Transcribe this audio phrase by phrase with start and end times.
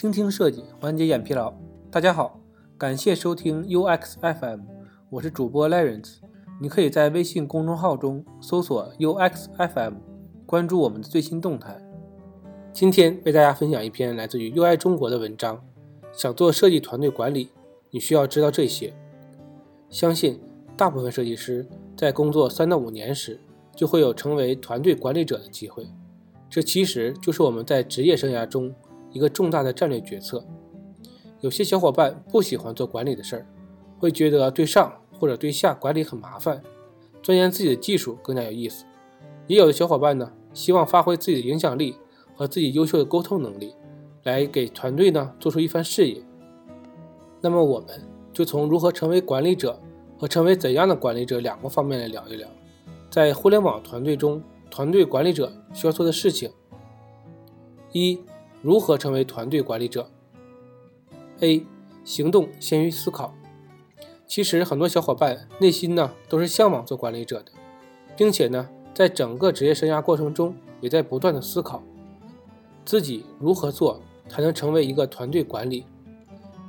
[0.00, 1.52] 倾听设计，缓解眼疲劳。
[1.90, 2.40] 大家好，
[2.78, 4.60] 感谢收听 UX FM，
[5.10, 6.20] 我是主播 Lawrence。
[6.58, 9.96] 你可以在微信公众号中搜索 UX FM，
[10.46, 11.76] 关注我们的最新动态。
[12.72, 15.62] 今天为大家分享一篇来自于 UI 中国的文章。
[16.14, 17.50] 想做设计团队管理，
[17.90, 18.94] 你需要知道这些。
[19.90, 20.40] 相信
[20.78, 23.38] 大部分设计师在工作三到五年时，
[23.76, 25.86] 就会有成为团队管理者的机会。
[26.48, 28.74] 这其实就是我们在职业生涯中
[29.12, 30.44] 一个重大的战略决策。
[31.40, 33.46] 有些小伙伴不喜欢做管理的事儿，
[33.98, 36.62] 会觉得对上或者对下管理很麻烦，
[37.22, 38.84] 钻研自己的技术更加有意思。
[39.46, 41.96] 也有的小伙伴呢，希望发挥自己的影响力
[42.34, 43.74] 和自己优秀的沟通能力，
[44.22, 46.22] 来给团队呢做出一番事业。
[47.40, 47.88] 那么我们
[48.32, 49.80] 就从如何成为管理者
[50.18, 52.46] 和成为怎样的管理者两个方面来聊一聊，
[53.10, 54.42] 在互联网团队中。
[54.72, 56.48] 团队管理者需要做的事情：
[57.90, 58.20] 一、
[58.62, 60.10] 如何成为团队管理者
[61.40, 61.64] ？A.
[62.04, 63.34] 行动先于思考。
[64.26, 67.52] 其实很多小伙伴内心呢都是向往做管理者的，
[68.16, 71.82] 并且呢在整个职业生涯过程中也在不断的思考
[72.84, 75.84] 自己如何做才能成为一个团队管理。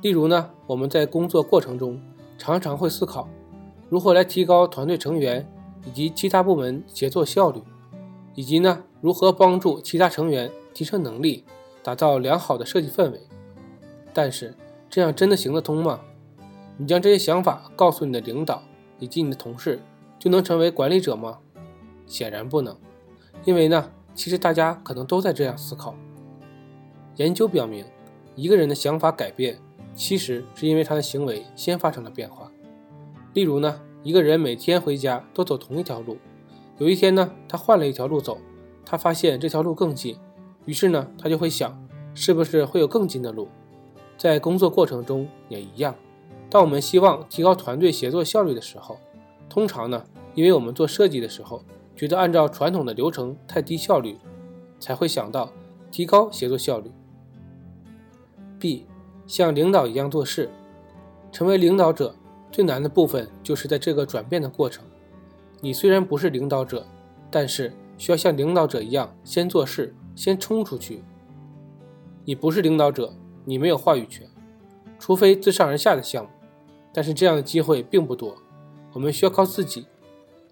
[0.00, 2.00] 例如呢我们在工作过程中
[2.36, 3.28] 常常会思考
[3.88, 5.46] 如何来提高团队成员
[5.86, 7.60] 以及其他部门协作效率。
[8.34, 11.44] 以及呢，如何帮助其他成员提升能力，
[11.82, 13.20] 打造良好的设计氛围？
[14.12, 14.54] 但是
[14.88, 16.00] 这样真的行得通吗？
[16.76, 18.62] 你将这些想法告诉你的领导
[18.98, 19.80] 以及你的同事，
[20.18, 21.38] 就能成为管理者吗？
[22.06, 22.76] 显然不能，
[23.44, 25.94] 因为呢，其实大家可能都在这样思考。
[27.16, 27.84] 研究表明，
[28.34, 29.58] 一个人的想法改变，
[29.94, 32.50] 其实是因为他的行为先发生了变化。
[33.34, 36.18] 例如呢，一个人每天回家都走同一条路。
[36.78, 38.38] 有一天呢，他换了一条路走，
[38.84, 40.16] 他发现这条路更近，
[40.64, 41.76] 于是呢，他就会想，
[42.14, 43.48] 是不是会有更近的路？
[44.16, 45.94] 在工作过程中也一样，
[46.48, 48.98] 当我们希望提高团队协作效率的时候，
[49.48, 50.04] 通常呢，
[50.34, 51.64] 因为我们做设计的时候
[51.96, 54.16] 觉得按照传统的流程太低效率，
[54.78, 55.52] 才会想到
[55.90, 56.90] 提高协作效率。
[58.60, 58.86] B，
[59.26, 60.48] 像领导一样做事，
[61.32, 62.14] 成为领导者
[62.52, 64.84] 最难的部分就是在这个转变的过程。
[65.60, 66.86] 你虽然不是领导者，
[67.30, 71.02] 但是需要像领导者一样先做事，先冲出去。
[72.24, 73.12] 你不是领导者，
[73.44, 74.28] 你没有话语权，
[74.98, 76.30] 除非自上而下的项目，
[76.92, 78.36] 但是这样的机会并不多。
[78.92, 79.86] 我们需要靠自己。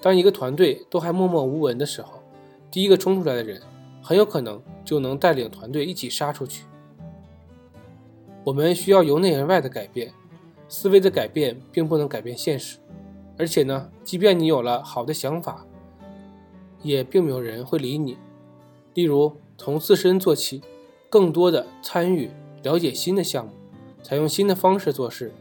[0.00, 2.22] 当一个团队都还默默无闻的时候，
[2.70, 3.60] 第一个冲出来的人
[4.00, 6.64] 很有可能就能带领团队一起杀出去。
[8.44, 10.14] 我们需要由内而外的改变，
[10.68, 12.78] 思维的改变并不能改变现实。
[13.36, 15.66] 而且呢，即便你有了好的想法，
[16.82, 18.16] 也并没有人会理你。
[18.94, 20.62] 例如，从自身做起，
[21.10, 22.30] 更多的参与、
[22.62, 23.52] 了解新的项目，
[24.02, 25.34] 采用新的方式做事，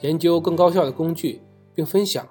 [0.00, 1.40] 研究更高效的工具
[1.72, 2.28] 并分享，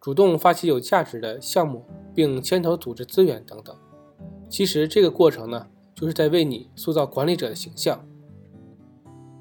[0.00, 1.84] 主动发起有价值的项目，
[2.14, 3.76] 并牵头组织资源等等。
[4.48, 8.04] 其实这个过程呢，就是在为你塑造管理者的形象。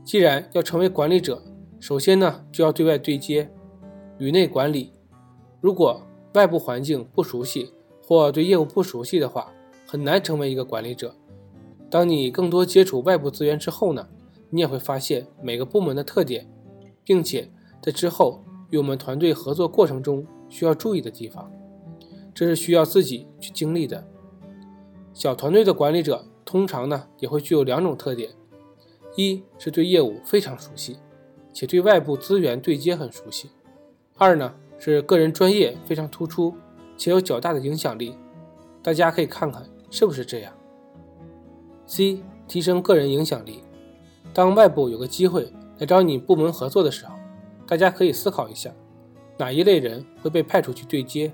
[0.04, 1.42] 既然要成为管理者，
[1.80, 3.50] 首先呢，就要对外对接。
[4.18, 4.94] 与内管理，
[5.60, 6.02] 如果
[6.34, 9.52] 外部环境不熟悉或对业务不熟悉的话，
[9.86, 11.16] 很难成为一个管理者。
[11.90, 14.08] 当你更多接触外部资源之后呢，
[14.50, 16.50] 你也会发现每个部门的特点，
[17.04, 17.50] 并且
[17.82, 21.52] 在之后与我们团队合作过程中需要注意的地方，
[22.34, 24.06] 这是需要自己去经历的。
[25.14, 28.32] 小团队的管理者通常呢也会具有两种特点：
[29.16, 30.98] 一是对业务非常熟悉，
[31.54, 33.52] 且对外部资源对接很熟悉。
[34.18, 36.54] 二呢是个人专业非常突出，
[36.98, 38.18] 且有较大的影响力，
[38.84, 40.52] 大家可以看看是不是这样。
[41.88, 42.20] C
[42.50, 43.64] 提升个人影响力，
[44.34, 47.16] 当外部有个机会来找你部门合作的时候，
[47.66, 48.70] 大家可以思考一下，
[49.38, 51.32] 哪一类人会被派出去对接，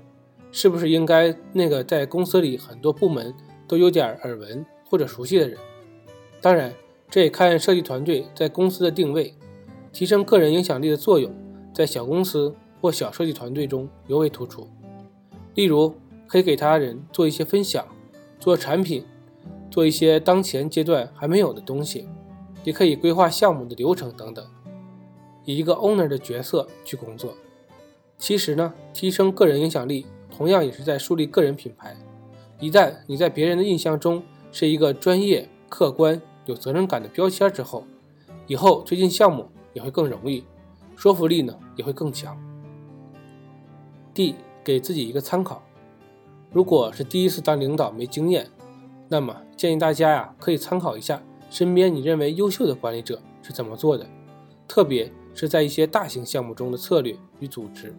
[0.52, 3.34] 是不是应该那个在公司里很多部门
[3.66, 5.58] 都有点耳闻或者熟悉的人？
[6.40, 6.72] 当然，
[7.10, 9.34] 这也看设计团队在公司的定位，
[9.92, 11.34] 提升个人影响力的作用，
[11.74, 12.54] 在小公司。
[12.80, 14.66] 或小设计团队中尤为突出，
[15.54, 15.94] 例如
[16.26, 17.86] 可以给他人做一些分享，
[18.42, 19.04] 做产品，
[19.70, 22.08] 做一些当前阶段还没有的东西，
[22.64, 24.44] 也可以规划项目的流程等等，
[25.44, 27.34] 以一个 owner 的角色去工作。
[28.18, 31.96] 其实呢，提升个人影响力，同样也是在树立个人品牌。
[32.58, 37.86] 一旦你在别人的印象中是一个专业、客观、有责任感的标签之后，
[38.48, 40.42] 以后推进项目也会更容易，
[40.96, 42.36] 说服力呢也会更强。
[44.12, 44.34] D
[44.64, 45.62] 给自己一个参考，
[46.52, 48.46] 如果是第一次当领导没经验，
[49.08, 54.06] 那么建议大家呀可以参考一下身边你认为优秀的管理者是怎么做的，
[54.68, 57.94] 特别是在一些大型项目中的策略与组织。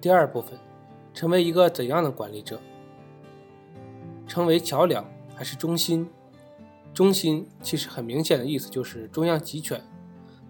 [0.00, 0.58] 第二部分，
[1.14, 2.60] 成为一个怎样的管理者？
[4.26, 5.04] 成为桥梁
[5.34, 6.08] 还是中心？
[6.92, 9.82] 中心其实很明显的意思就是中央集权。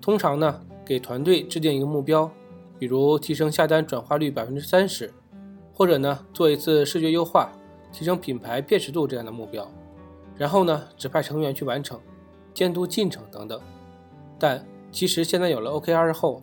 [0.00, 2.30] 通常呢，给团队制定一个目标，
[2.78, 5.12] 比如提升下单转化率百分之三十，
[5.74, 7.50] 或者呢做一次视觉优化，
[7.92, 9.68] 提升品牌辨识度这样的目标，
[10.36, 12.00] 然后呢指派成员去完成，
[12.54, 13.60] 监督进程等等。
[14.38, 16.42] 但其实现在有了 OKR 后，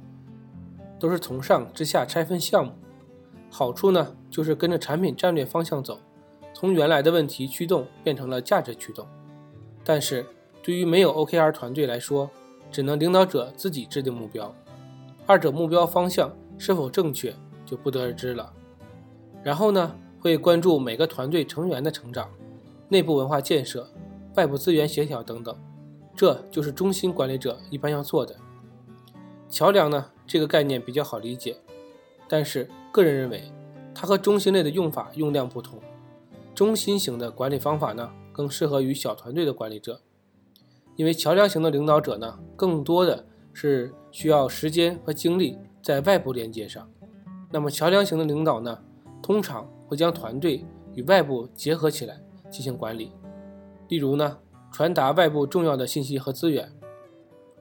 [0.99, 2.73] 都是从上至下拆分项目，
[3.49, 5.97] 好处呢就是跟着产品战略方向走，
[6.53, 9.07] 从原来的问题驱动变成了价值驱动。
[9.83, 10.25] 但是
[10.61, 12.29] 对于没有 OKR 团队来说，
[12.71, 14.53] 只能领导者自己制定目标，
[15.25, 17.33] 二者目标方向是否正确
[17.65, 18.53] 就不得而知了。
[19.43, 22.29] 然后呢，会关注每个团队成员的成长、
[22.89, 23.89] 内部文化建设、
[24.35, 25.55] 外部资源协调等等，
[26.15, 28.35] 这就是中心管理者一般要做的。
[29.49, 31.57] 桥梁呢，这个概念比较好理解，
[32.27, 33.51] 但是个人认为，
[33.93, 35.79] 它和中心类的用法用量不同。
[36.53, 40.01] 中心型的管理方法呢，更适合于小团队的管理者。
[40.95, 46.87] 因为桥梁型的领导者呢，更多的是需要时间和精力在外部连接上。
[47.49, 48.79] 那么桥梁型的领导呢，
[49.21, 53.11] 通常会将团队与外部结合起来进行管理。
[53.87, 54.37] 例如呢，
[54.71, 56.71] 传达外部重要的信息和资源，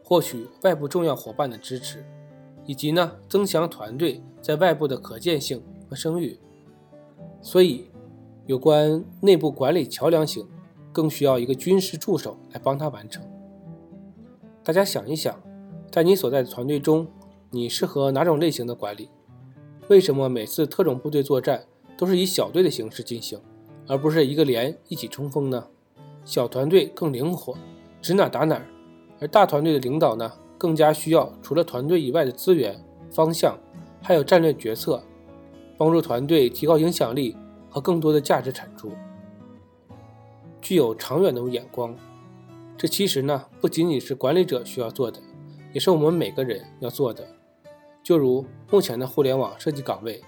[0.02, 2.04] 获取外部重要伙伴的支持，
[2.64, 6.38] 以及呢，增强团队在外部的可见性和声誉。
[7.42, 7.90] 所以，
[8.46, 10.46] 有关内部管理桥梁型。
[10.92, 13.24] 更需要一个军事助手来帮他完成。
[14.64, 15.40] 大家想一想，
[15.88, 17.06] 在你所在的团队中，
[17.50, 19.08] 你适合哪种类型的管理？
[19.90, 21.64] 为什么每次特种部队作战
[21.98, 23.40] 都是以小队的形式进行，
[23.88, 25.66] 而不是一个连一起冲锋呢？
[26.24, 27.58] 小团队更灵活，
[28.00, 28.62] 指哪打哪，
[29.18, 33.58] 而大团队的领导呢，更加需要除了团队以外的资源、方向，
[34.00, 35.02] 还有战略决策，
[35.76, 37.36] 帮助团队提高影响力
[37.68, 38.92] 和更多的价值产出。
[40.60, 41.96] 具有长远的眼光，
[42.78, 45.18] 这其实呢不仅仅是管理者需要做的，
[45.72, 47.26] 也是我们每个人要做的。
[48.02, 50.22] 就如目前的互联网设计岗位，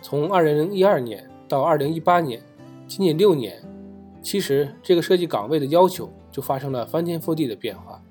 [0.00, 2.40] 从二零一二年到二零一八年，
[2.86, 3.62] 仅仅六年，
[4.22, 8.02] 其实这个设计岗位的要求就发生了翻天覆地的变化。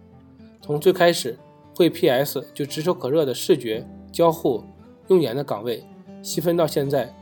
[0.62, 1.38] 从最开始
[1.76, 4.64] 会 PS 就炙手可热的视觉交互
[5.08, 5.84] 用眼的岗位，
[6.22, 7.14] 细分到现在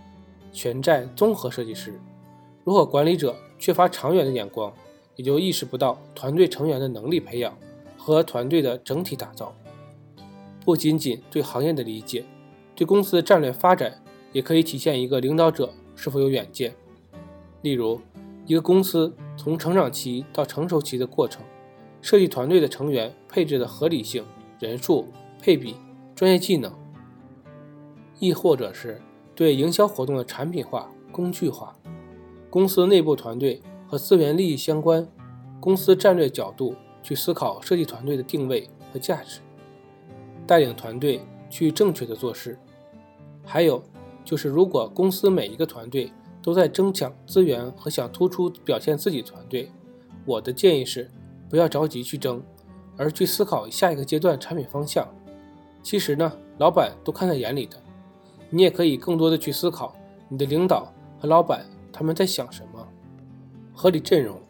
[0.52, 2.00] 全站综合设计师。
[2.64, 4.72] 如果管理者缺乏长远的眼光，
[5.16, 7.54] 也就意识不到团队成员的能力培养
[7.98, 9.54] 和团队的整体打造。
[10.66, 12.26] 不仅仅对行业的理解，
[12.76, 14.02] 对公司的战略发展
[14.32, 16.74] 也可以体现一个领导者是否有远见。
[17.62, 18.00] 例如，
[18.46, 21.44] 一个公司从成长期到成熟期的过程，
[22.02, 24.26] 设计团队的成员配置的合理性、
[24.60, 25.08] 人数、
[25.42, 25.76] 配比、
[26.16, 26.74] 专业技能，
[28.20, 29.02] 亦或者是
[29.36, 31.76] 对营销活动的产品化、工具化。
[32.50, 35.08] 公司内部团队和资源利益相关，
[35.60, 39.40] 公司战略角度去思考设计团队的定位和价值，
[40.46, 42.58] 带领团队去正确的做事。
[43.46, 43.84] 还有
[44.24, 46.12] 就是，如果公司每一个团队
[46.42, 49.72] 都在争抢资源和想突出表现自己团队，
[50.26, 51.10] 我的建议是
[51.50, 52.42] 不要着急去争，
[52.96, 55.08] 而去思考下一个阶段产品方向。
[55.82, 57.78] 其实呢，老板都看在眼里的，
[58.50, 59.94] 你也可以更多的去思考
[60.30, 61.66] 你的领导和老板。
[61.92, 62.88] 他们在想什么？
[63.74, 64.42] 合理阵容。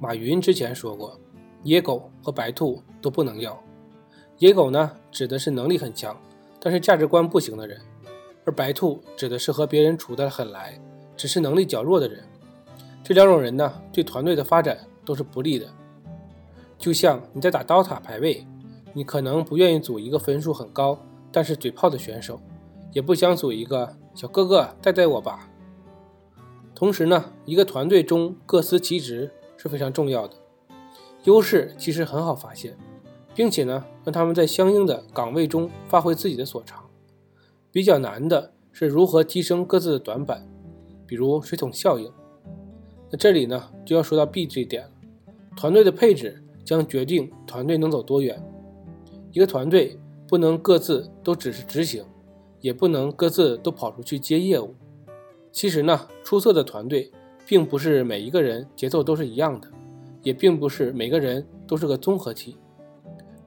[0.00, 1.16] 马云之前说过，
[1.62, 3.56] 野狗和白兔都不能要。
[4.38, 6.14] 野狗呢，指的是能力很强，
[6.60, 7.78] 但是价值观不行的人；
[8.44, 10.78] 而白兔指的是和别人处得很来，
[11.16, 12.22] 只是能力较弱的人。
[13.02, 15.66] 这两种人呢，对团队的发展都是不利的。
[16.78, 18.46] 就像你在打刀塔排位，
[18.92, 20.98] 你可能不愿意组一个分数很高
[21.32, 22.38] 但是嘴炮的选手，
[22.92, 25.48] 也不想组一个小哥哥带带我吧。
[26.74, 30.36] 同时呢，一个团队中各司其职是非常重要的。
[31.24, 32.76] 优势其实很好发现，
[33.36, 36.82] 并且呢，让他们在相应的岗位中发挥自己的所长。
[37.70, 40.48] 比较难的是如何提升各自的短板，
[41.06, 42.10] 比如水桶效应。
[43.10, 44.90] 那这里呢，就要说到 B 这一点了。
[45.54, 48.42] 团队的配置将决定团队能走多远。
[49.32, 52.02] 一个团队不能各自都只是执行，
[52.62, 54.74] 也不能各自都跑出去接业务。
[55.52, 57.12] 其实呢，出色的团队
[57.46, 59.68] 并不是每一个人节奏都是一样的，
[60.22, 62.56] 也并不是每个人都是个综合体，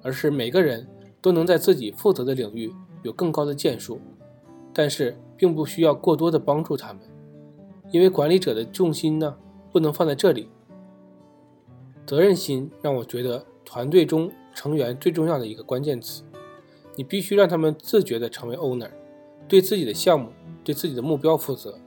[0.02, 0.88] 而是每个人
[1.22, 4.00] 都能在自己负责的领域有更高的建树，
[4.74, 7.02] 但是并不需要过多的帮助他们，
[7.92, 9.36] 因为管理者的重心呢
[9.72, 10.50] 不能放在这里。
[12.06, 16.24] 责任心让我觉得团队中成员最重要的一个关键词。
[16.96, 18.90] 你必须让他们自觉地成为 owner，
[19.48, 20.32] 对自己的项目、
[20.66, 21.80] 对自己的目标负责，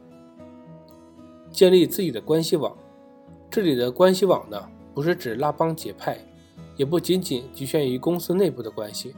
[1.50, 2.74] 建立自己的关系网。
[3.50, 6.18] 这里的关系网呢，不是指拉帮结派，
[6.76, 9.14] 也不仅仅局限于公司内部的关系，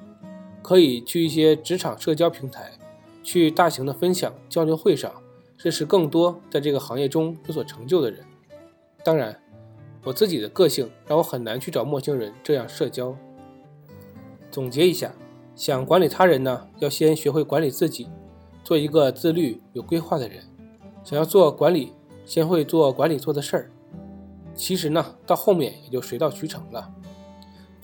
[0.62, 2.72] 可以去一些职场社交平台，
[3.22, 5.12] 去大型的分享交流会上，
[5.58, 8.20] 认识更多在这个行业中有所成就的人。
[9.04, 9.40] 当然，
[10.02, 13.16] 我自己的个性让我很难去找陌生人这样社交。
[14.50, 15.12] 总结一下。
[15.56, 18.08] 想管理他人呢，要先学会管理自己，
[18.64, 20.42] 做一个自律、有规划的人。
[21.04, 21.92] 想要做管理，
[22.26, 23.70] 先会做管理做的事儿。
[24.56, 26.92] 其实呢，到后面也就水到渠成了。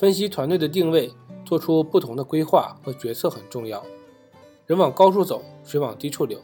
[0.01, 1.13] 分析团队的定位，
[1.45, 3.85] 做出不同的规划和决策很重要。
[4.67, 6.41] 人往高处走，水往低处流。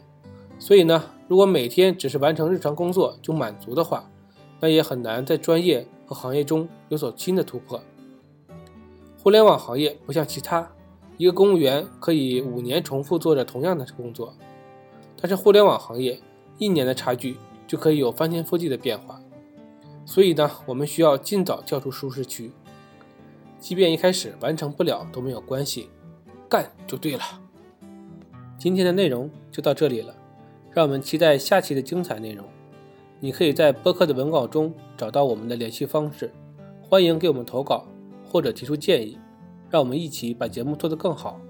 [0.59, 4.07] 所以呢，如果每天只是完成日常工作就满足的话，
[4.59, 7.81] 那也很难在专业和行业中有所新的突破。
[9.23, 10.69] 互联网行业不像其他。
[11.17, 14.35] 一个公务员可以五年重复做着同样的工作，
[15.19, 16.21] 但是互联网行业
[16.59, 19.19] 一年的差距就可以有翻天覆地的变化。
[20.05, 22.51] 所以呢，我们需要尽早跳出舒适区，
[23.59, 25.89] 即便一开始完成不了都没有关系，
[26.47, 27.23] 干就对了。
[28.57, 30.15] 今天的内容就到这里了，
[30.71, 32.45] 让我们期待下期的精彩内容。
[33.19, 36.31] 你可以在播客的文稿中找到我们的联系方式，
[36.81, 37.85] 欢迎给我们投稿
[38.23, 39.17] 或者提出建议。
[39.69, 41.41] 让我们一起把节目做得更好。